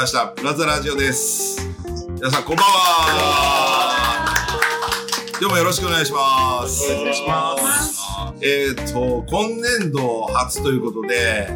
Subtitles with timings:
[0.00, 0.28] ました。
[0.28, 1.60] プラザラジオです。
[2.08, 4.34] 皆さんこんばんは。
[5.38, 6.90] 今日もよろしくお願いします。
[6.90, 8.00] お願いします。
[8.40, 11.50] えっ、と今年度初ということで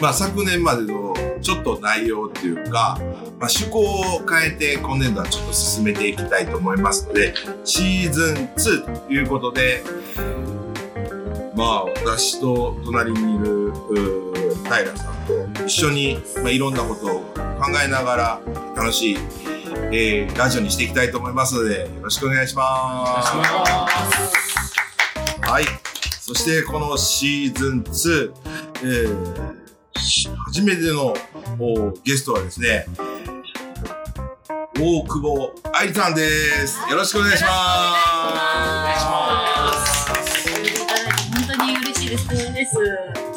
[0.00, 2.96] まあ昨年までのちょっと内容っていうか、
[3.40, 9.82] まあ、趣向を変えて今年度はちょっと進めていきたいと思いますのでシーズン2ということで
[11.58, 13.72] まあ私と隣にいるう
[14.62, 18.40] 平さんと一緒に、まあ、いろんなことを考えながら
[18.76, 19.16] 楽しい、
[19.90, 23.36] えーラジオにしていきたいと思いますのでよろしくお願いします。
[25.40, 25.64] はい。
[26.20, 28.32] そしてこのシーズン2、
[28.76, 29.58] えー
[30.46, 31.12] 初めての
[31.58, 32.86] おゲストはですね、
[34.78, 36.22] 大久保愛理さんで
[36.68, 36.78] す。
[36.88, 38.87] よろしくお願いします。
[42.26, 42.74] です。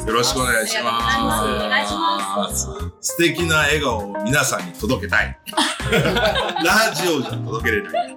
[0.06, 1.18] よろしくお願いします。
[1.18, 2.66] お願いします。
[3.00, 5.38] 素敵な笑顔を皆さんに届けたい。
[6.64, 8.16] ラジオじゃ届けれない。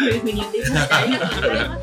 [0.00, 1.80] ういうふうに言っていただいてありがとうございます。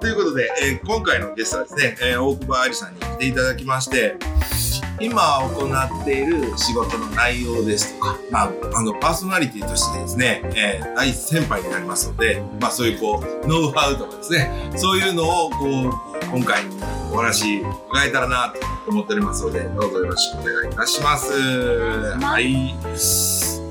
[0.00, 4.16] ということで、えー今回のゲストはですね、えー大久保愛理さんに来ていただきまして、
[5.00, 16.64] 今行っている仕事の内容ですとか、まあ、あの、パーソナリティとしてですね、えー大先輩になりますので、まあ、そういうこう、ノウハウとかですね、そういうのを、こう、今回
[17.12, 18.52] お話伺えたらな
[18.84, 21.32] と思っておりますので、どうぞよろしくお願いいたします。
[21.32, 22.74] はい。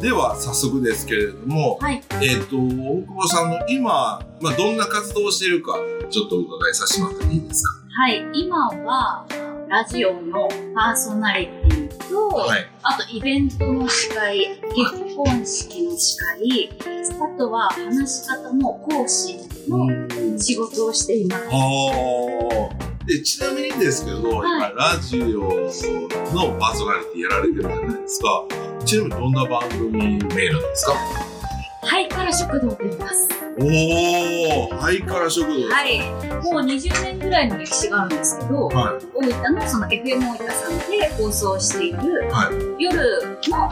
[0.01, 2.01] では、早速ですけれども、はい。
[2.21, 5.75] えっ、と、大久保さんの今、まあ、どんな活動をしているか、
[6.09, 8.01] ちょっとお伺いさせてもらってもいいですか？
[8.01, 8.25] はい。
[8.33, 9.25] 今は、
[9.69, 12.69] ラジオのパーソナリティと、はい。
[12.83, 16.69] あとイベントの司会、結婚式の司会、
[17.11, 21.45] あとは話し方の講師の仕事をしています。
[21.47, 23.06] はあ。
[23.06, 25.24] で、ちなみにですけど、はい今、ラジオ
[26.34, 28.46] のパーソナリティやられてるじゃないですか。
[28.85, 30.94] ちなみにどんな番組名なんですか？
[31.85, 33.29] ハイカラ食堂と言います。
[33.57, 35.69] おー、ハイカラ食堂。
[35.69, 35.99] はい。
[36.44, 42.31] もう20年ぐらいの歴史があるんですけど、は大分のその FM 大分さんで放送しているい。
[42.31, 42.83] はい。
[42.83, 43.69] 夜の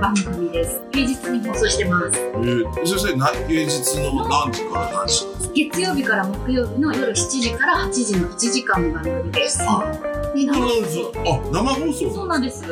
[0.00, 0.80] 番組です。
[0.92, 2.18] 平日に放送してます。
[2.18, 5.24] えー、そしてな、平日の何時から何時
[5.54, 9.62] 月曜日から木曜日の夜7時から8時の1時間の番組です。
[9.62, 10.44] はい。
[10.44, 12.64] であ、生放送そうなんです。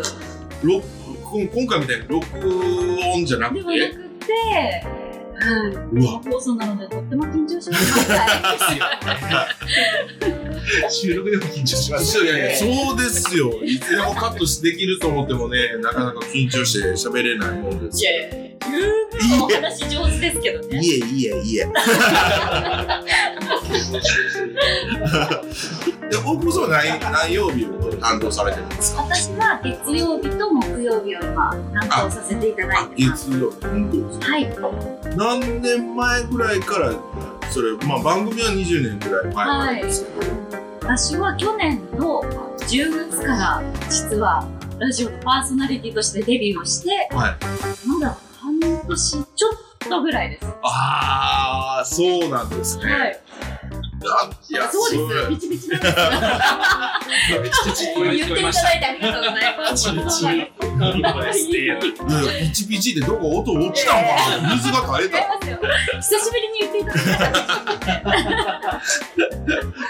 [0.63, 0.85] 録
[1.35, 2.27] 今今回みたいに録
[3.15, 4.04] 音じゃなくて？
[4.25, 5.04] って
[5.41, 5.73] はい。
[5.93, 6.21] うわ。
[6.25, 8.11] 生放送なのでとっても緊張します。
[8.11, 8.17] は
[10.87, 10.91] い。
[10.91, 13.53] 収録でも緊張しますいやいやそうですよ。
[13.63, 18.01] いつでもカットできると思ってもねなかなか緊張して喋れないもんです。
[18.01, 18.29] いやいや、
[19.21, 20.79] 十分お話上手ですけどね。
[20.81, 21.67] いえいえいえ。
[26.11, 27.69] で大久保さんは何何曜日を
[28.01, 29.03] 担当されてるんですか？
[29.03, 33.29] 私は月曜日と木曜日を今担当させていただあいてます。
[33.31, 33.65] 月曜日。
[34.21, 34.45] はい。
[35.25, 36.93] 何年前ぐらいから
[37.51, 40.33] それまあ番組は20年ぐらい前なんですけど、
[40.83, 42.23] 私は去年の
[42.59, 44.47] 10月から実は
[44.79, 50.47] ラジオのパーソナリティとしてデビューをして、はいまだ半年ちょっとぐらいです。
[50.63, 53.21] ああそうなんですね、はい。
[54.09, 55.15] あいやそうです。
[55.31, 55.95] れピチピチなんです。
[57.35, 59.85] 言っていただいてありがとうございます。
[62.41, 64.09] ピチピチでどこ音落ちたんか
[64.43, 65.19] な水が垂れた。
[66.01, 67.01] 久しぶりに言っていただ
[68.19, 68.81] いた。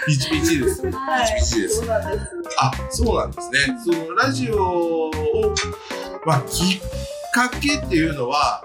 [0.05, 0.89] ピチピチです。
[0.89, 1.25] はい。
[1.39, 1.77] ピチピチです。
[1.77, 2.25] そうなんです。
[2.59, 3.59] あそうなんですね。
[3.83, 5.11] そのラジオを
[6.25, 6.79] まあきっ
[7.33, 8.63] かけっていうのは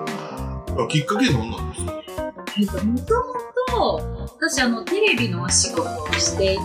[0.76, 2.00] まあきっかけ何なんですか
[2.58, 3.39] えっと、もとも
[3.70, 6.60] と、私、あの、テレビのお仕事をしていて、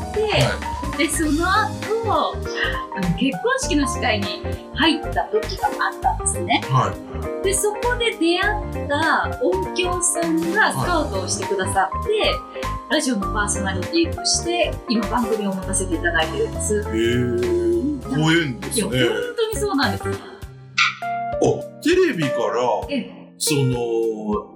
[0.97, 2.35] で、その後、
[2.95, 4.43] あの結婚式の司会に
[4.75, 6.61] 入った時があったんですね。
[6.69, 12.31] はいで、そこで出会った音響さんがスカウトをしてくださって、
[12.89, 16.79] ラジオのパーソナリティとして、今番組を持たせていただいてるんです。
[16.79, 18.89] へえご縁でいや、すね本
[19.35, 20.03] 当にそうなんです。
[20.05, 20.09] あ
[21.83, 24.54] テレビからええその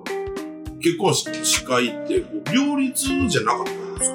[0.82, 2.24] 結婚司会って
[2.54, 4.12] 両立じゃなかったんです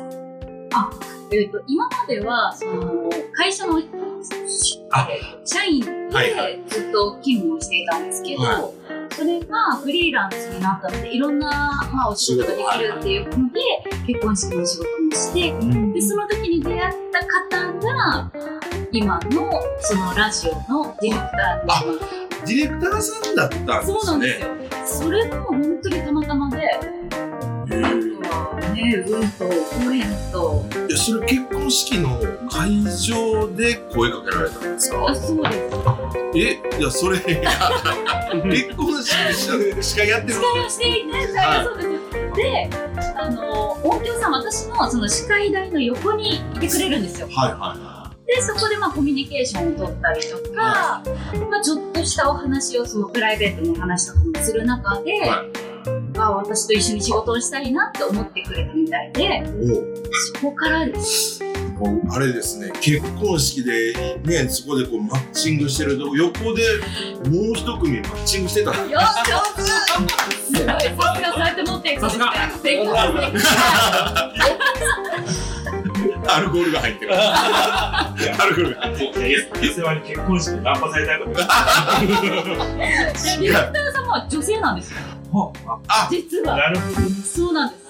[0.70, 0.90] か？
[1.32, 3.80] えっと今まではその会社の
[4.90, 5.08] あ
[5.44, 8.70] 社員ではいはずっと勤務をしていたんですけど、は
[9.12, 11.48] それがフリーランスになったのでいろんな、
[11.92, 13.60] まあ、お仕事ができるっていうので
[14.06, 15.52] 結婚式の仕事もして
[15.92, 18.30] でその時に出会った方が
[18.92, 26.68] 今のそのラジオのディレクターになりますディレクターさんだったんですねそうなんですよそれも本当にたまたまでへ
[27.70, 27.88] えな
[28.74, 30.02] ね、うんと、応援
[30.32, 30.64] と。
[30.88, 32.18] いや、それ結婚式の
[32.50, 35.06] 会場で声かけられたんですか？
[35.08, 35.58] あ、そうです。
[36.36, 37.18] え、いや、それ、
[38.50, 42.36] 結婚式しかやってる司会をしていて、はい、そうです。
[42.36, 42.70] で、
[43.16, 47.28] あの、音響さん、私のその司会台の横にいてくれるんですよ。
[47.34, 47.93] はいはい。
[48.26, 51.02] で、そこでまあコミュニケーションを取ったりとか、
[51.50, 55.74] まあちょっとしたお話を、そのプライベートの話とかもする中で、はい
[56.16, 59.44] あ私と一緒に仕事をしたいなって思ってくれたみたいで、
[60.34, 61.42] そこからです。
[61.80, 63.92] おもうあれですね、結婚式で
[64.24, 66.62] ね、そこでこうマッチングしてると、横で
[67.28, 68.70] もう一組マッチングしてた。
[68.70, 68.98] よっ上
[69.56, 70.80] 手すごい、さ
[71.16, 72.24] すがそうやって持っていくんですね。
[76.28, 77.14] アルコールが入ってる。
[77.14, 78.14] ア
[78.48, 79.28] ルコールが入ってる。
[79.28, 81.30] いや、いつまに結婚式でナンパされたいこと。
[81.30, 84.98] でディレクターさんは女性なんですよ。
[85.88, 86.56] あ、実は。
[86.56, 87.08] なるほど。
[87.10, 87.84] そうなんです。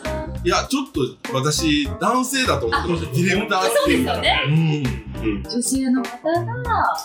[0.45, 1.01] いや、ちょっと
[1.33, 3.13] 私、男性だと思ってました。
[3.13, 3.75] ディレクターっていう。
[3.77, 4.43] そうですよね。
[4.47, 5.43] うん。
[5.43, 6.97] 女性の方が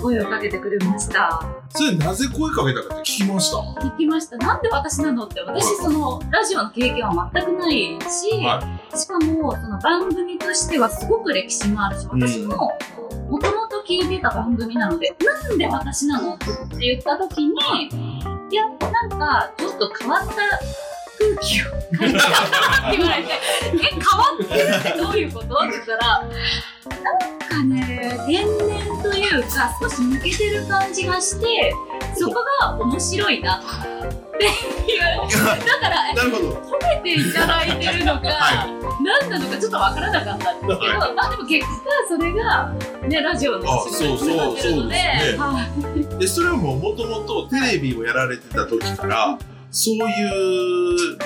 [0.00, 1.40] 声をかけてくれました。
[1.70, 3.58] それなぜ声かけたかって聞きました？
[3.86, 4.36] 聞きました。
[4.38, 8.60] なんで私なのって、私そのラジオの経験は全くないし、は
[8.96, 12.72] しかもその番組としてはすごく歴史もあるし、私も
[13.28, 15.14] もともと聞いてた番組なので、
[15.48, 16.46] なんで私なのって
[16.78, 20.34] 言った時に、いや、なんかちょっと変わった
[21.20, 31.74] 空気を感じたって言われて、え、変わってるってどういうことって言ったら、なんかね、天然というか少し抜けてる感じがして、
[32.16, 34.48] そこが面白いなって
[34.86, 36.48] 言われて、だから、えなるほど。
[36.52, 38.66] 褒めていただいてるのか、は
[39.04, 41.70] 何なのかちょっとわからなかったんですけど、はまあでも結果
[42.08, 42.72] それが、
[43.06, 45.36] ね、ラジオの仕事につながってるので、あそうそうそうですね。
[45.38, 46.18] はい。
[46.18, 49.38] で、それはもうもともとテレビをやられてた時から、
[49.70, 51.18] そういう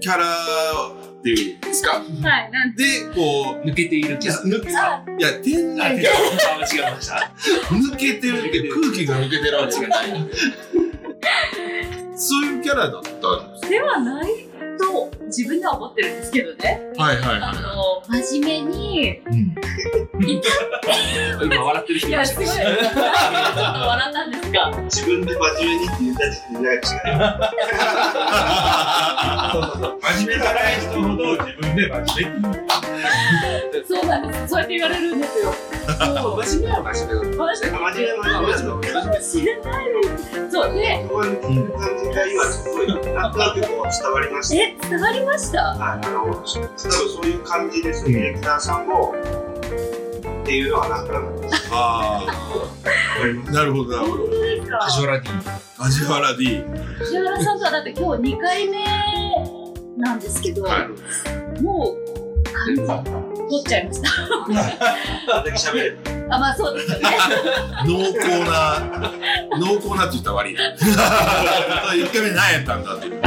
[0.00, 0.26] キャラっ
[1.22, 1.92] ていうんですか？
[1.92, 2.84] はい、なんで、
[3.14, 4.38] こう、抜けているキャラ。
[4.42, 6.00] 抜けいあや、天あ、然違う。
[6.00, 6.04] 違い
[6.92, 7.32] ました。
[7.70, 10.08] 抜けてるって空気が抜けてるわけじゃない。
[12.16, 13.18] そういうキャラだったんで
[13.64, 14.32] すではない
[14.78, 16.80] と自分では思ってるんですけどね。
[16.96, 19.54] はいはいあの、真面目に、うん。
[21.42, 26.80] 今笑ってる人いや、すごい、ちょっと笑ったんですが、自分で真面目にって言った時点で違う。
[30.02, 32.52] 真面目じゃない人ほど自分で真面目
[33.88, 34.48] そうなんです。
[34.48, 34.88] そうやって言わ。
[34.88, 35.54] れるんですよ。
[36.16, 36.44] そう。
[36.44, 37.44] 真面目は真面目だ。
[37.44, 39.02] 私真面目は真面目だ。
[39.02, 39.84] かもしれない。
[40.50, 41.06] そうで、
[42.12, 43.68] こういう感じが今すごい、なんとなくこう
[44.02, 44.54] 伝わりました。
[44.56, 45.58] え、伝わりました？
[45.62, 49.14] はい、あの、多分そういう感じです、ディレクターさんも、
[50.42, 51.24] っていうのはなんとなく
[51.70, 54.24] あわかりまあ、なるほどなるほど。
[54.80, 55.28] 梶原 D。
[55.78, 56.64] 梶原 D。
[56.98, 58.84] 藤原さんとはだって今日2回目
[59.96, 60.80] なんですけど、は
[61.58, 61.62] い。
[61.62, 64.08] もう完全に取っちゃいました。
[66.32, 67.08] あ、まあそうですよね。
[67.84, 69.10] 濃厚な、
[69.58, 70.62] 濃厚なって言ったら悪いな。
[71.94, 73.20] 一回目何やったんだっていう。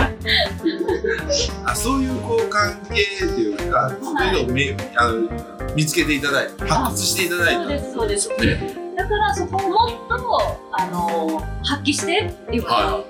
[1.66, 7.62] あそういうこう関係っていうか、そういうのをめあの見つけていただいて、発掘していただいた
[7.94, 8.66] そうです、そうです。
[8.66, 8.75] ね。
[8.98, 13.04] だからそこをもっと、あの、発揮してっていうか、は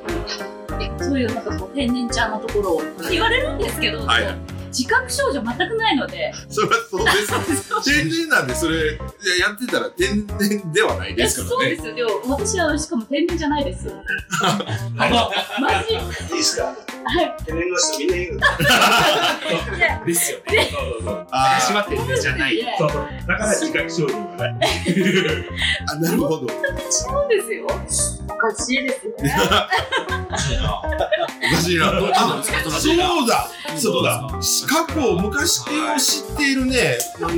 [0.99, 4.23] そういうなんかこう天然ちゃんのところを言われるんですけど、はい
[4.77, 7.11] 自覚症状全くないので、 それはそうで
[7.55, 7.71] す。
[7.89, 8.79] 天然なんで、それ、い
[9.39, 11.49] ややってたら天然ではないですからね。
[11.49, 11.95] そうですよ。
[11.95, 13.85] でも私はしかも天然じゃないです。
[14.95, 15.07] マ
[15.87, 15.93] ジ
[16.35, 16.65] いいっすか？
[16.65, 16.73] は
[17.21, 17.35] い。
[17.45, 18.25] 天然の人みんな言
[20.03, 20.69] うですよね。
[20.71, 21.27] そうそうそう。
[21.31, 22.75] あしまってるじゃない。
[22.77, 23.01] そうそう。
[23.27, 24.69] だから自覚症状がない。
[24.87, 25.43] ー
[25.89, 26.47] あ、なるほど。
[26.89, 27.65] そうですよ。
[28.27, 29.35] おかしいですよね。
[30.27, 31.87] おかしいな。
[31.87, 34.29] あそうだそうだ
[34.67, 35.63] 過去、昔を
[35.99, 37.35] 知っているね、今、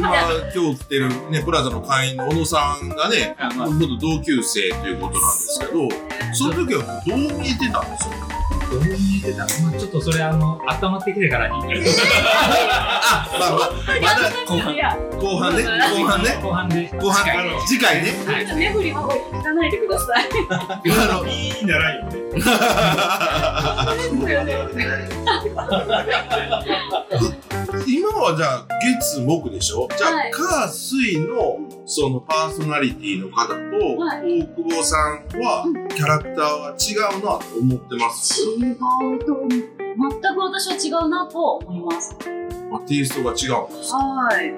[0.56, 5.90] 今日来てるね、プラザの会員の小野さんがね、元同級生ということなんですけど、
[6.34, 8.27] その時はどう見えてたんですか？
[8.70, 11.54] どう見えてたまあちょっとそれあの、温まってきてからに。
[11.54, 11.58] あ、
[13.40, 13.60] まあ まあ、
[14.02, 14.76] まだ後半
[15.20, 15.70] 後半ね、後
[16.06, 16.90] 半ね、後半で。
[17.00, 17.26] 後半、
[17.66, 18.14] 次回ね。
[18.26, 18.56] はい。
[18.56, 20.24] ねぶりは聞かないでください。
[20.50, 20.82] あ
[21.14, 22.18] の、いいんじゃないよね。
[27.88, 28.68] 今はじゃあ
[29.00, 29.88] 月木でしょ？
[29.98, 33.54] じゃあ、はい火水のそのパーソナリティの方と、
[33.98, 35.66] は大久保さんは
[35.96, 38.42] キャラクターは違うなと思ってます？
[38.42, 38.78] 違う
[39.26, 42.16] と全く私は違うなと思います。
[42.70, 43.94] まあ、テイストが違うんです。
[43.94, 44.54] はい。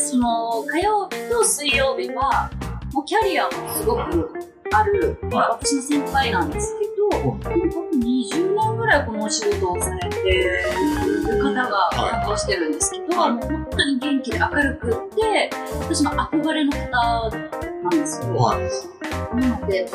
[0.00, 2.50] その、火曜日と水曜日は、
[2.92, 4.30] もうキャリアもすごく
[4.72, 7.58] ある、まあ私の先輩なんですけど、もう多分
[8.00, 15.50] 20年ぐらいこのお仕事をされてる方が担当してるんですけど、はいもう本当に元気で明るくって、
[15.80, 17.28] 私も憧れの方な
[17.88, 18.34] んですよ。
[18.36, 18.60] はい
[19.34, 19.86] なので、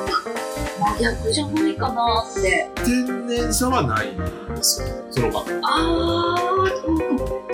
[0.79, 2.67] 真逆じゃないかなって。
[2.83, 5.39] 天然さはないんですよ、その方。
[5.63, 6.97] あー、どう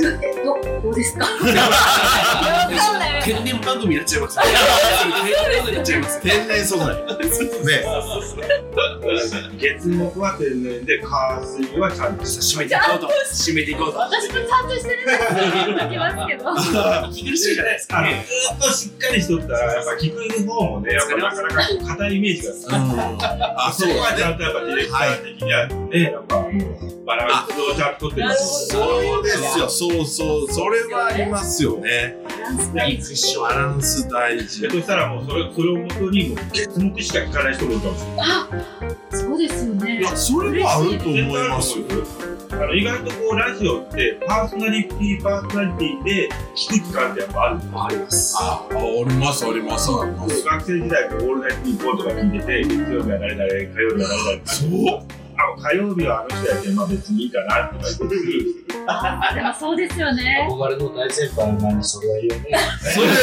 [0.02, 1.28] えどどうですか？
[3.24, 4.44] 天然番組になっちゃいますね。
[4.46, 6.22] 天然番組になっちゃいます。
[6.22, 6.88] 天然素材。
[6.96, 7.04] ね。
[9.58, 13.08] 月木は天然で、火水はちゃんと締めていこうと。
[13.34, 14.00] 締めていこうと。
[14.00, 15.30] 私もちゃんとしてるんですよ。
[15.78, 16.44] 言ってますけど。
[17.12, 18.00] 息苦しいじゃないですか。
[18.00, 18.20] あのずー
[18.56, 22.72] っとしっかりしとったら、やっぱ聞く方もね、やっぱなかなかこう硬いイメージがつく。
[22.74, 24.36] あ、そそうこはちゃね。
[24.36, 26.46] んとやっぱディレクター的にはね、やっぱ
[27.06, 32.18] バランスをちゃんと取ってるそうですよ、そうそう、それはありますよね。
[32.24, 33.40] バランス大事。
[33.40, 34.70] バランス大事で。
[34.70, 38.24] そしたらもうそれそれをもとにもう月木しか聞かない人もいるかもしれな
[38.94, 38.99] い。
[39.12, 40.02] あ、そうですよねい。
[40.02, 41.86] や、それはあると思いますよ。
[42.52, 47.80] あの意外とこうラジオってパーソナリティパーソナリティで聞く期間ってやっぱあるんですよ。
[47.80, 48.38] あります。
[48.40, 50.44] あ、あります、あります、あります。
[50.44, 54.48] 学生時代こうオールナイトニッポンとか聞いてて、月曜日は誰々、火曜日は誰々。
[54.48, 58.66] そうあ火曜日はあの人やけん、まあ別にいいかなとか言ってくる。
[58.88, 60.48] あでもそうですよね。
[60.50, 62.58] 憧れの大先輩なのにそれは言えね
[62.94, 63.14] それは、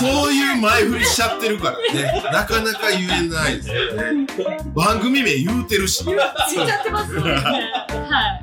[0.00, 2.22] そういう前振りしちゃってるからね。
[2.32, 4.26] なかなか言えないですよね。
[4.74, 6.04] 番組名言うてるし。
[6.04, 7.34] 言っちゃってますもんね。
[7.34, 8.38] は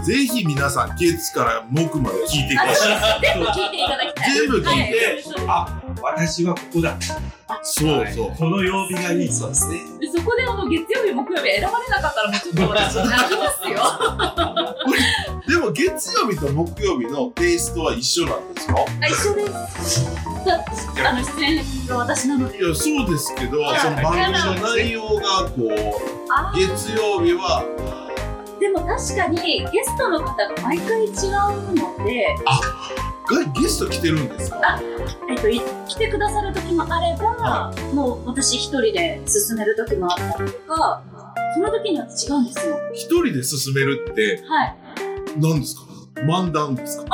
[0.00, 0.04] い。
[0.04, 3.20] ぜひ皆さん、月から木まで聞いてください。
[3.34, 4.34] 全部聞いていただきたい。
[4.34, 6.96] 全部聞いてはいあ私はここだ。
[7.62, 8.32] そうそう。
[8.36, 9.28] この曜日がいい。
[9.32, 9.80] そうですね。
[10.00, 13.76] でそこであの月曜日、木曜日選ばれなかったらもうちょっと私泣きますよ。
[15.48, 19.46] でも月曜日と木曜日のテイストは一緒なんですかあ一緒で
[19.82, 20.04] す。
[20.44, 20.64] だ
[21.08, 22.58] あの出演が私なので。
[22.58, 25.72] いや、そうですけど、はいその番組の内容がこう、
[26.32, 27.64] あ月曜日は、
[28.60, 31.12] でも確かにゲストの方が毎回違う
[31.74, 32.60] ので、が
[33.60, 34.80] ゲスト来てるんですか？
[35.28, 41.02] えっと、い来てくださる時もあれば、もう私一人で進める時もあったりとか、
[41.54, 42.78] その時には違うんですよ。
[42.94, 44.76] 一人で進めるってはい。
[45.38, 45.82] 何ですか？
[46.26, 47.06] 漫談ですか？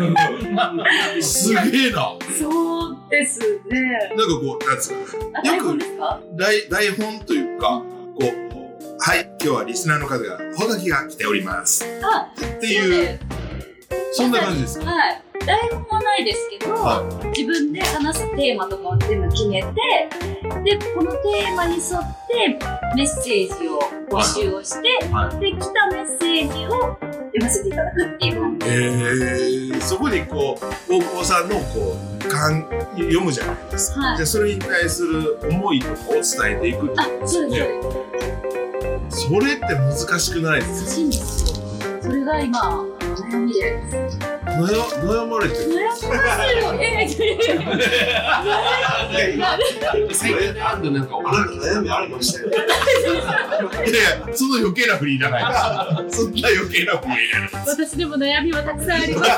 [1.22, 2.12] すげえな。
[2.38, 4.14] そうですね。
[4.16, 4.98] なんかこう、なんつうの
[5.38, 6.20] あ、台本ですか？
[6.36, 7.82] 台台本というか、
[8.18, 8.24] こう、
[8.98, 11.84] はい、今日はリスナーの方が、おはがきが来ております。
[12.02, 13.18] あ、っていう、
[14.12, 14.84] そんな感じですか？
[14.86, 15.22] はい。
[15.46, 17.02] 台本はないですけど、は
[17.36, 19.68] 自分で話すテーマとかを全部決めて、
[20.64, 22.58] で、このテーマに沿って
[22.94, 28.66] メッセージを募集をして、はで、来たメッセージを読ませていただくっていう感じ。
[28.68, 32.64] えー、そこにこう、大久保さんのこう、感
[32.96, 34.00] 読むじゃないですか。
[34.00, 36.22] はいじゃあそれに対する思いとかを伝
[36.58, 38.10] えていくってあこと、そうです、ね
[39.10, 42.00] それって難しくないです難しいんですよ。
[42.00, 44.29] それが今、悩みで。
[44.60, 45.60] 悩悩まれてる。
[45.64, 46.10] 悩みますよ。
[46.80, 47.14] ええ、い
[49.14, 49.58] やいやいや
[50.12, 52.48] 最近なんでなんか、悩みありましたよ。
[52.48, 55.42] いやいや、その余計な振りいらない。
[56.10, 57.50] そんな余計な振りいらない。
[57.66, 59.30] 私でも悩みはたくさんあります。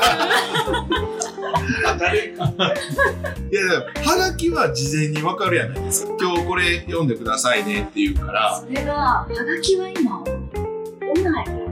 [3.51, 3.71] いやいや、
[4.11, 6.13] はがきは事前にわかるやないですか。
[6.19, 8.59] 今日これ読んでくださいねって言うから。
[8.59, 10.23] それが、はがきは今、
[11.13, 11.62] 来ない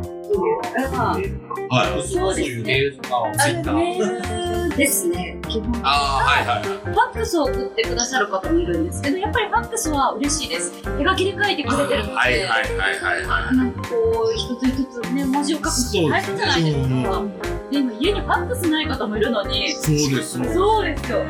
[1.70, 2.08] はい。
[2.08, 2.64] そうですね。
[2.64, 5.82] メールですね、基本。
[5.84, 6.64] ああ、はいはい。
[6.64, 10.82] ファックスを送ってくださる方もいるんですけど、やっぱりファックスは嬉しいです。
[10.82, 13.96] 手書きで書いてくれてるので、はいはいはいはいはなんかこ
[14.30, 17.24] う、一つ一つね、文字を書くの大変じゃないですか。
[17.72, 19.72] で、今家にファックスない方もいるのに、い。
[19.72, 20.54] そうです。
[20.54, 21.24] そうですよ。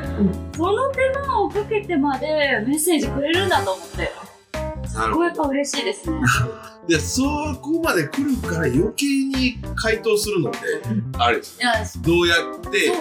[0.55, 2.27] その手間をかけてまで
[2.67, 4.11] メッセージくれるんだと思って、
[4.91, 5.17] すなるほど。
[5.19, 6.17] ごいやっぱ嬉しいですね。
[6.87, 7.21] で、そ
[7.61, 10.57] こまで来るから余計に回答するので、
[11.19, 11.57] あれです。
[11.59, 12.91] いや、どうやって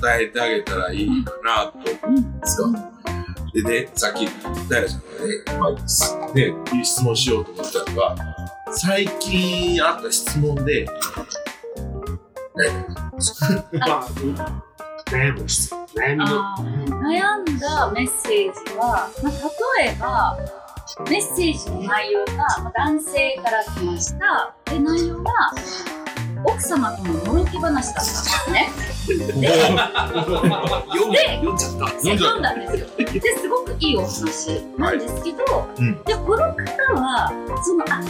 [0.00, 1.78] 答えてあげたらいいかなと。
[2.06, 2.40] 思うん。
[2.40, 2.92] ですか？
[3.52, 4.88] でね、さっき、平ちゃんがね、
[5.58, 8.16] まあ、ね、質問しようと思ったのが、
[8.72, 10.86] 最近あった質問で、
[13.78, 14.08] ま あ、
[15.10, 15.48] 悩む。
[15.48, 16.24] 質問悩みの。
[16.26, 16.88] あー。
[17.00, 19.32] 悩んだメッセージは、まあ、
[19.78, 20.36] 例えば、
[21.02, 24.54] メッセージの内容がまあ男性から来ました。
[24.70, 25.32] で、内容が、
[26.44, 28.68] 奥様とののろけ話だったんで
[29.24, 29.44] すね。
[29.44, 29.48] で
[32.18, 32.86] 読んだんですよ。
[32.96, 36.02] で、すごくいいお話なんですけど、うん。
[36.04, 36.62] で、この方
[36.94, 37.32] は、
[37.64, 38.00] その、あ、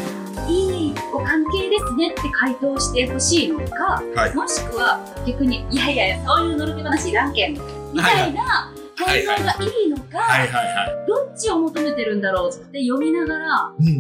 [0.47, 4.35] いいご関係ですねって回答してほしいのか、はい。
[4.35, 11.07] もしくは逆に、いやいやそういうのろけ話いらんけん、みたいな反応がいいのか、はいはいはい。
[11.07, 13.91] どっちを求めてるんだろうって読みながら、うんう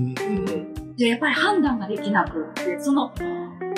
[0.91, 0.97] ん。
[0.97, 3.13] でやっぱり判断ができなくってその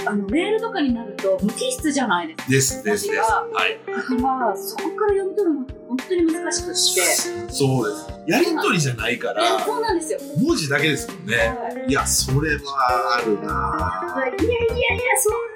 [0.08, 3.18] あのメールとかになると無機質じゃないですかですですです。
[3.20, 3.80] はい。
[3.86, 7.00] だからそこから読み取るのって本当に難しくして
[7.52, 8.06] そうです。
[8.28, 11.36] やりとりじゃないかえら、そうなんですよ、文字だけですもんね。
[11.36, 14.44] はいいや、それはあるなぁ。
[14.44, 15.04] いやいやいや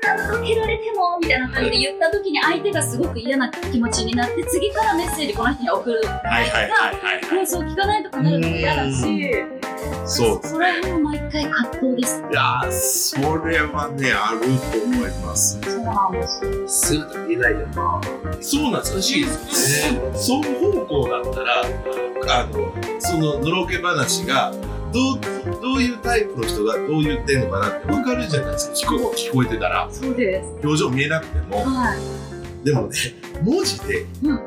[0.02, 7.40] そんなの受けられてもみたいな感じで言った時に相手がすごく嫌な気持ちになって次からメッセージこの人に送るはいはいはいはい。
[7.40, 9.59] 放送聞かないとかなるのも嫌だし
[10.06, 15.60] そうそれも毎回葛藤ですいやー、それはね、あると思います。
[15.62, 18.00] そうなんです姿見えないよな。
[18.40, 20.10] そうなんです難しいですよね。
[20.12, 24.52] 双方向だったら、あの、そののろけ話が、
[24.92, 28.94] どう、どういうタイプの人がどう言ってんのかなって分かるじゃないですか。
[28.94, 29.88] 聞こ聞こえてたら。
[29.90, 31.64] そうです表情見えなくても。
[31.64, 32.20] はい
[32.64, 32.96] でもね、
[33.42, 34.40] 文字で、うん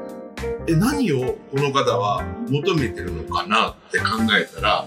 [0.67, 4.05] え、何をこの方は求めてるのかなって考
[4.39, 4.85] えたら、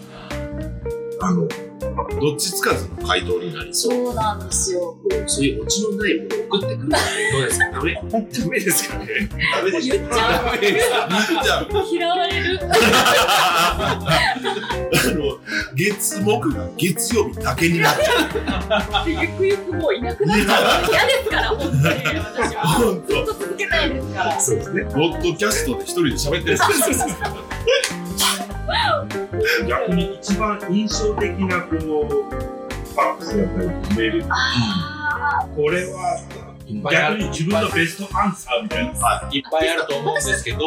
[1.20, 1.48] あの、
[2.20, 3.92] どっちつかずの回答になりそう。
[4.06, 4.96] そうなんですよ。
[5.26, 7.70] そういうオチのないものを送ってくるのはどうですか？
[7.72, 7.94] ダメ？
[7.94, 8.00] ダ
[8.46, 9.06] メですかね？
[9.56, 10.60] ダメでし言っちゃう。
[10.60, 10.78] 言っ
[11.42, 11.68] ちゃう。
[11.90, 12.60] 嫌われる。
[12.62, 13.96] あ
[15.14, 15.38] の、
[15.74, 19.10] 月木が月曜日だけになっちゃう。
[19.10, 20.90] ゆくゆくもういなくなっちゃう。
[20.90, 21.74] 嫌ですから本当に
[22.18, 22.66] 私は。
[22.66, 24.40] 本ずっと続けたいですから。
[24.40, 24.84] そうですね。
[24.84, 24.94] 当。
[24.94, 26.62] ポッドキャストで一人で喋ってるんです
[29.68, 36.20] 逆に一番印象的なこのファックスだったりメールあこれは
[36.68, 38.90] 逆に自分のベストアンサーみたいな。
[39.30, 40.58] いっぱいあると思うんですけど、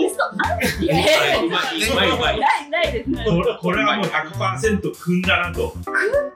[3.62, 5.74] これはもう100%組んだなと。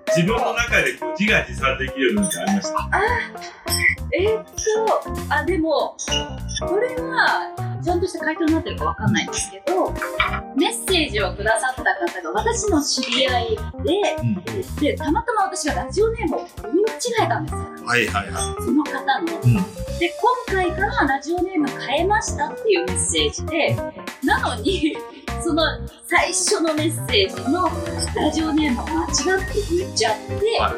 [0.07, 2.89] 自分の中で自画自賛できるようになりました。
[4.11, 4.41] えー。
[4.41, 5.95] っとあでも
[6.59, 9.91] これはちゃんとした回答になってるかわかんないんですけど
[10.55, 13.57] メッセージをくださった方が私の知り合い
[14.79, 17.59] で、でたまたま私がラジオネームを読み間違えたんですよ。
[17.85, 19.27] はいはいはその方の、
[19.99, 20.13] で
[20.47, 23.75] 今回からラジオネーム変えましたっていうメッセージで
[24.23, 24.95] なのに
[25.43, 25.63] その
[26.05, 27.69] 最初のメッセージの
[28.15, 30.71] ラジオネームを間違って言っちゃって、であ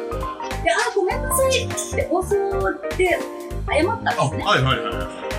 [0.94, 2.34] ごめんなさいって放送
[2.96, 3.18] で
[3.68, 4.44] 謝ったんですね。
[4.44, 5.35] はいはいはい。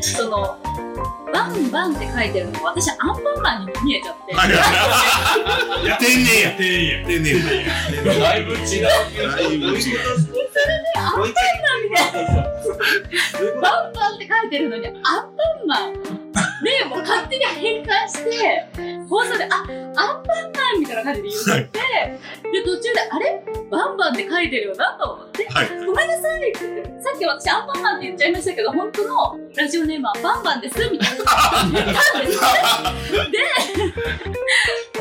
[0.00, 0.58] その
[1.32, 5.98] バンバンって書いてるの私アンパンマンに見えちゃって、はいはいはい。
[6.04, 6.56] 天然や。
[6.56, 7.06] てや。
[7.06, 8.20] 天然や。
[8.20, 11.50] だいぶ違うだいぶ違うもう一回
[13.60, 15.06] バンバンって書いてるのにアンパ
[15.64, 18.68] ンマンでもう勝手に変換して
[19.08, 21.78] 放送であアンパンマンみたいな感じで言って、
[22.52, 23.42] で途中であれ？
[23.70, 25.68] バンバンって書いてるよなと思ってはい。
[27.10, 31.24] さっき私アンパンマンって言っちゃいましたけど本当のラジオネームはバンバンですみたいな。
[33.30, 33.38] で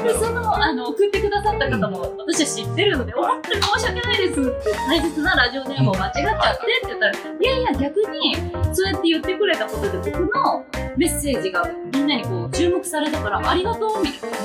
[0.04, 4.42] ででそのあの送ってくださった方も私は知ってるので本当に申し訳ないです。
[4.42, 8.36] って大切なラジオネームを間違っちゃってって言ったらいやいや逆に
[8.74, 10.66] そうやって言ってくれたことで僕の
[10.98, 14.38] メッセージがみんなにこう注目されたからありがとうみたいな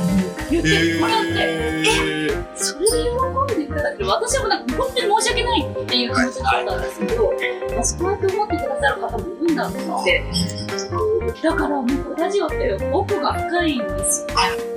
[0.51, 2.57] 言ってもらって、えー。
[2.57, 3.11] それで
[3.49, 7.33] 喜んでいただける私はもうなんか本当に申し訳ないっていう気持ちだったんですけど、
[7.75, 10.25] まあ、そうやって思ってくださる方もいるんだと思って
[11.43, 14.27] だからもうラジオって奥が深いんですよ。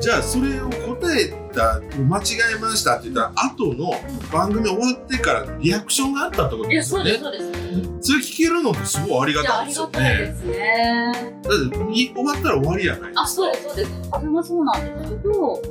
[0.01, 2.21] じゃあそれを答えた間違
[2.55, 3.93] えましたって言ったら後の
[4.31, 7.17] 番組終わってからリアクションがあったってこといやですよね。
[7.17, 7.87] そうですそうです。
[8.01, 9.91] それ聞けるのってすごいありがいやありたいですよね。
[9.91, 11.33] がたいですね。
[11.43, 13.91] だってい終わったら終わりやないあそうですそうです。
[14.11, 15.61] それはそうなんですけど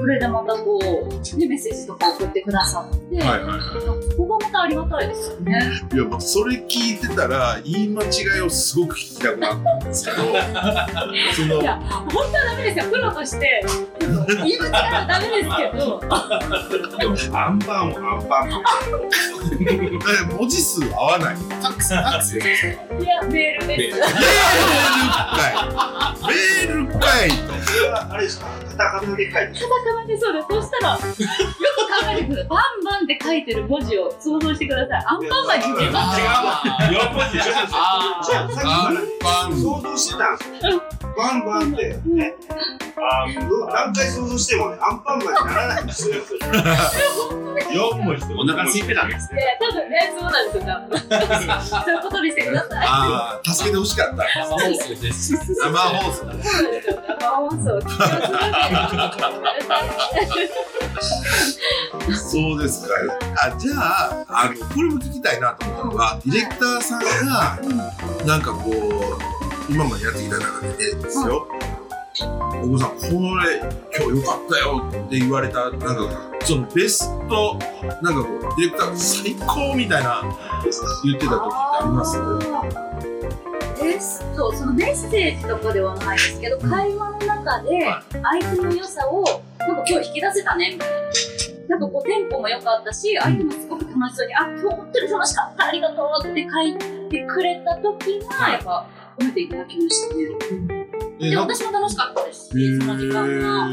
[0.00, 3.60] それでまたこう、ね、メッセージとか送ってくださって、はいはい
[4.14, 5.58] そこがまたありがたいですよね。
[5.92, 10.16] いや、まあ、それ聞いてたら言い間違いをすごく聞きたくなったんですけど
[11.34, 13.64] そのいや本当はダメですよプロとして。
[14.00, 16.00] 言い間違いはダメですけど。
[17.36, 18.50] アンパンをアンパン。
[18.50, 21.36] だから文字数合わない。
[21.62, 22.66] タクシー、タクシーです。
[22.66, 22.72] よ。
[23.00, 23.66] いやメール。
[23.66, 24.08] ですメール
[25.38, 25.52] かい。
[26.28, 27.30] メールかい
[27.64, 28.46] それはあれですか？
[28.76, 30.46] カタカナで書いてカタカナでそうです。
[30.50, 31.14] そしたら、よく考
[32.10, 32.48] えてください。
[32.48, 35.04] バンバンって書いてる文字を想像してください。
[35.06, 36.20] アンパンマンに見えます。
[36.20, 37.00] 違う。
[37.00, 37.93] 4文字でしょあじゃあ
[38.34, 38.68] さっきから
[39.22, 40.66] バン想像してたんです。
[40.66, 40.82] よ
[41.16, 42.34] バンバンってね。
[43.72, 45.84] 何回想像してもねアンパンマンにならない。
[45.84, 46.16] んですよ
[47.54, 49.42] 4文字でお腹空いてたんですいね。
[49.42, 50.98] や、多分ね、そうなんですよ、多分。
[51.84, 52.86] そういうことにしてください。
[52.86, 54.24] ああ助けてほしかった。
[54.24, 55.32] 生放送です。
[55.60, 57.02] 生放送そうなんですよ。
[57.20, 57.80] 生放送。
[62.12, 62.94] そうですか
[63.46, 67.58] あじゃああのこれも聞きたいなと思ったのがディレクターさんが
[68.26, 71.46] なんかこう今までやってきた中でですよ。
[72.62, 75.84] お子さん、これ、今日良かったよって言われた、なんか、
[76.44, 77.58] そのベスト、
[78.00, 80.22] なんかこう、ディレクター最高みたいな
[81.04, 82.16] 言ってた時ってあります？
[83.82, 89.24] ベスト、そのメッセージとかではないですけど、会話の中で相手の良さを、
[89.58, 90.96] なんか今日引き出せたね、みたいな。
[91.68, 96.78] なんかこうテンポも良かったし、相手もすごく楽しそうに、あ、今日本当に楽しかった、ありがとうって書い
[97.08, 98.86] てくれた時は、やっぱ
[99.18, 100.86] 褒めていただきましたね。
[101.20, 103.68] えで、私も楽しかったですし、その時間が。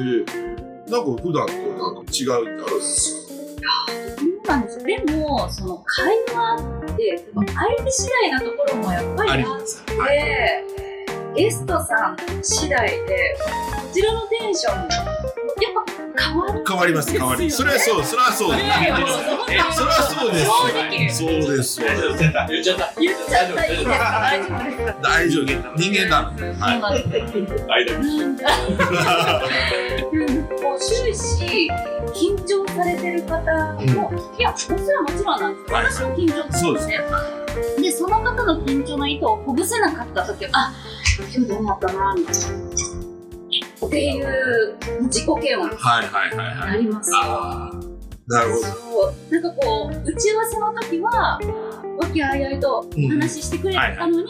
[0.92, 1.54] なんか普段と
[1.94, 4.86] なんか違うってあるんですそうなんですよ。
[4.86, 6.56] でも、その会話
[6.94, 9.60] って、相手次第なところもやっぱかありりあっ。
[9.86, 11.36] て、はい。
[11.36, 13.38] ゲストさん次第で、
[13.74, 15.41] こちらのテンション
[16.22, 16.64] 変わる。
[16.68, 17.52] 変わります、変わり。
[17.52, 18.68] それはそう、それはそうです。
[19.76, 21.18] それはそうです。
[21.18, 21.82] そうです。
[21.82, 22.94] 言っちゃった。
[23.00, 25.02] 言っちゃった。
[25.02, 25.46] 大丈夫。
[25.78, 26.54] 人間なんで。
[26.54, 28.22] そうはなんです間に。
[30.12, 31.70] うんもう終始
[32.14, 33.38] 緊張されてる方
[33.94, 37.00] も、いや、それはもちろんなんです私も緊張するんですね。
[37.82, 40.74] で、その方の緊張の糸をほぐせなかった時は、あ、
[41.18, 42.91] 今日どうなったな、みたいな。
[43.86, 45.76] っていう自己嫌悪。
[45.76, 46.66] はい、はい、はい、は。
[46.68, 47.18] ないりますよ。
[47.18, 47.92] ああ。
[48.28, 48.64] なるほど。
[48.64, 49.34] そう。
[49.34, 51.40] なんかこう、打ち合わせの時は、
[51.98, 54.28] 和気あいあいとお話ししてくれたのに、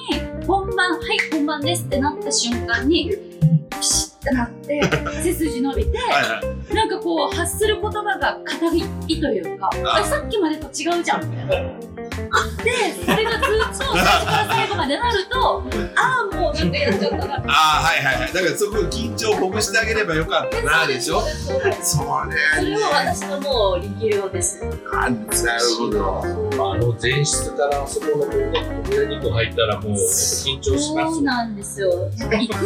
[0.47, 3.11] 本番、はい、本番ですってなった瞬間に、
[3.79, 4.81] ピシッてなって、
[5.21, 6.73] 背筋伸びて、はい、はい。
[6.73, 8.75] なんかこう、発する言葉が硬
[9.07, 11.71] いというか、ああれさっきまでと違うじゃん、みたいな。
[12.63, 12.71] で、
[13.06, 15.63] それがずっと最初から最後までなると、
[15.95, 17.36] ああ、もうなんかやっちゃったな。
[17.36, 17.52] ああ、
[17.84, 18.34] はい、はい、はい。
[18.34, 21.21] だからそこ緊張をほぐしてあげればよかったな、でしょ？
[21.21, 21.58] そう
[22.28, 22.36] ね。
[22.56, 24.63] それは私のもう力量です。
[24.93, 25.24] あなる
[25.78, 26.21] ほど。
[26.71, 32.10] あの前室からあそこのこうね扉にこ入ったらもう緊張しますそうなんですよ。
[32.39, 32.62] 異空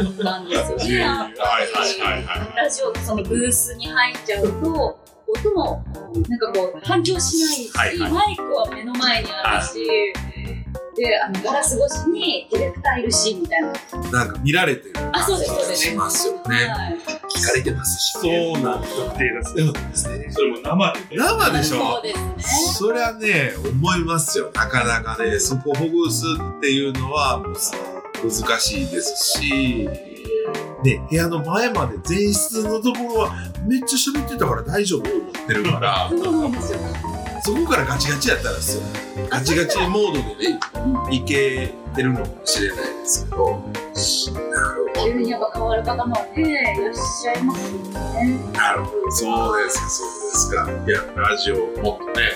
[0.00, 1.04] 間なんですよね。
[1.04, 2.56] あはい、はい、はい、はい。
[2.56, 4.98] ラジオのそのブースに入っちゃうと、
[5.40, 5.84] 音も
[6.28, 9.84] なんかこう反響しないし、はいはいマイクは目の前にあるし、
[10.96, 13.72] で、あのガラス越しにディレクターいるし、みたいな。
[14.10, 15.82] なんか見られてるあ、そうです、そうです。
[15.88, 16.40] しますよね。
[16.68, 16.98] はい。
[17.28, 18.96] 聞かれてますしそうなんです。
[18.96, 19.54] 特定です
[20.08, 20.26] ね。
[20.30, 21.06] それも生でね。
[21.16, 22.34] 生でしそょうですね。
[22.38, 24.50] そりゃね、思いますよ。
[24.54, 26.24] なかなかね、そこをほぐす
[26.58, 27.54] っていうのはもう
[28.22, 29.88] 難しいですし、
[30.84, 33.34] ね、部屋の前まで前室のところは
[33.66, 36.10] めっちゃ喋ってたから大丈夫と思ってるから、
[37.42, 38.82] そこからガチガチやったらですよ。
[39.30, 40.60] ガチガチモードでね、
[41.10, 43.62] いけてるのかもしれないですけど、
[45.04, 48.52] 急にやっぱ変わる方もね、いらっしゃいますよね。
[48.52, 49.10] なるほど。
[49.10, 50.70] そうですか、そうですか。
[50.86, 52.32] いや、ラジオもっとね、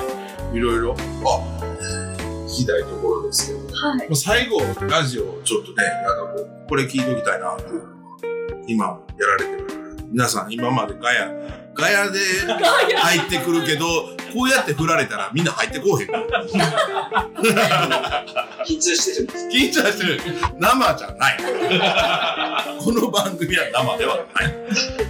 [0.55, 1.41] いろいろ、あ、
[2.47, 4.07] 聞きたいところですけど、もはい。
[4.09, 7.98] う最後、ラジオちょっとね、なんかこう、これ聞いときたいな、と
[8.69, 9.67] 今もやられてる。
[10.11, 11.33] 皆さん、今までガヤ、
[11.75, 12.19] ガヤで
[12.97, 13.87] 入ってくるけど、
[14.35, 16.09] こうやって振られたらみんな入ってこうへん。
[18.67, 20.21] 緊張してる緊張してる。
[20.59, 21.39] 生じゃない。
[22.79, 24.49] この番組は生ではない。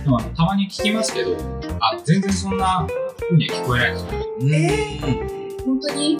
[0.05, 1.37] でもあのたまに聞きますけど、
[1.81, 2.87] あ全然そんな
[3.19, 4.11] 風には聞こえないですよ。
[4.41, 4.49] うん
[5.65, 6.17] 本当に？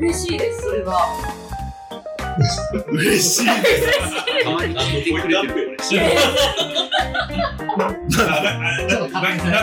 [0.00, 1.47] 嬉しいです、それは。
[2.92, 3.46] 嬉しい。
[4.44, 6.02] たまに聞いてくれてるちょっ
[7.70, 9.54] とガンガ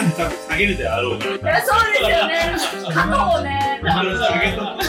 [0.00, 1.30] ン多分下げるであろうから。
[1.30, 2.32] いや、そうですよね。
[2.94, 4.88] 肩をね、下げと下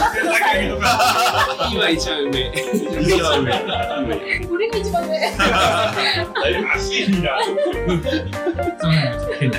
[0.58, 0.84] げとか。
[1.72, 2.32] 今一番上
[3.00, 3.46] 一番上。
[4.46, 5.10] これが一番上。
[6.74, 7.28] 足にな。
[7.42, 7.52] すい
[7.88, 9.54] ません、変な。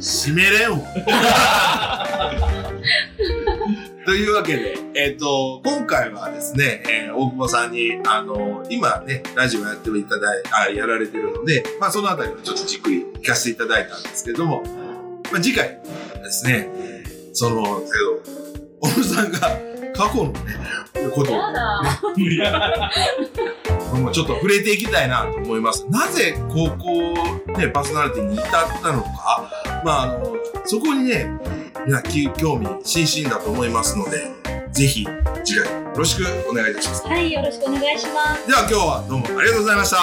[0.00, 0.76] 閉めれんわ。
[4.08, 14.62] というわけで、えっ、と、今回はですね、えー大久保さんに、あの、今ね、ラジオやっていただいあ、やられてるので、まあ、そのあたりをちょっとじっくり聞かせていただいたんですけども、
[15.30, 15.78] まあ、次回
[16.22, 16.70] ですね、
[17.34, 17.84] その、けど、
[18.80, 19.40] 小野さんが
[19.92, 20.40] 過去のね、
[21.14, 22.90] ことをやだ。
[23.92, 25.86] もうちょっと触れていきたいなと思います。
[25.90, 28.48] なぜ高校、ね、パーソナリティに至っ
[28.80, 31.30] たのか、まあ、あの、そこにね、
[31.88, 34.30] みんなき興味津々だと思いますので、
[34.70, 35.06] ぜひ
[35.42, 37.06] 次回よろしくお願いいたします。
[37.06, 38.46] はい、よろしくお願いします。
[38.46, 39.96] では今日はどうもありがとうございました。